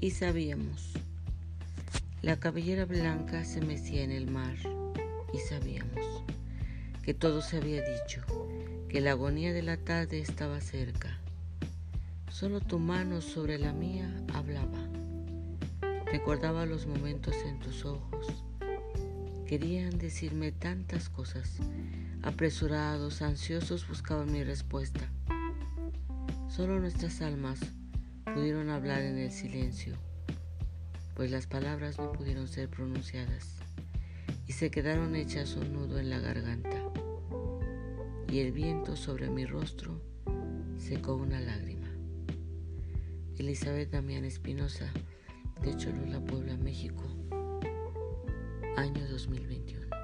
y 0.00 0.12
sabíamos. 0.12 0.92
La 2.22 2.38
cabellera 2.38 2.84
blanca 2.84 3.44
se 3.44 3.60
mecía 3.60 4.02
en 4.02 4.12
el 4.12 4.30
mar 4.30 4.56
y 5.32 5.38
sabíamos 5.38 6.24
que 7.02 7.14
todo 7.14 7.40
se 7.42 7.56
había 7.56 7.82
dicho, 7.82 8.22
que 8.88 9.00
la 9.00 9.12
agonía 9.12 9.52
de 9.52 9.62
la 9.62 9.76
tarde 9.76 10.20
estaba 10.20 10.60
cerca. 10.60 11.18
Solo 12.30 12.60
tu 12.60 12.78
mano 12.78 13.20
sobre 13.20 13.58
la 13.58 13.72
mía 13.72 14.12
hablaba. 14.34 14.78
Recordaba 16.06 16.66
los 16.66 16.86
momentos 16.86 17.34
en 17.46 17.58
tus 17.58 17.84
ojos. 17.84 18.26
Querían 19.46 19.98
decirme 19.98 20.52
tantas 20.52 21.08
cosas. 21.08 21.56
Apresurados, 22.22 23.22
ansiosos 23.22 23.88
buscaban 23.88 24.30
mi 24.30 24.44
respuesta. 24.44 25.08
Solo 26.48 26.78
nuestras 26.78 27.22
almas 27.22 27.60
pudieron 28.34 28.70
hablar 28.70 29.02
en 29.02 29.18
el 29.18 29.30
silencio, 29.30 29.94
pues 31.14 31.30
las 31.30 31.46
palabras 31.46 31.98
no 31.98 32.12
pudieron 32.12 32.48
ser 32.48 32.68
pronunciadas 32.68 33.56
y 34.46 34.52
se 34.52 34.70
quedaron 34.70 35.14
hechas 35.16 35.56
un 35.56 35.72
nudo 35.72 35.98
en 35.98 36.10
la 36.10 36.18
garganta. 36.18 36.82
Y 38.30 38.40
el 38.40 38.52
viento 38.52 38.96
sobre 38.96 39.30
mi 39.30 39.46
rostro 39.46 40.00
secó 40.76 41.14
una 41.14 41.40
lágrima. 41.40 41.88
Elizabeth 43.38 43.90
Damián 43.90 44.24
Espinosa, 44.24 44.90
de 45.62 45.76
Cholula, 45.76 46.20
Puebla, 46.20 46.56
México, 46.56 47.04
año 48.76 49.08
2021. 49.08 49.97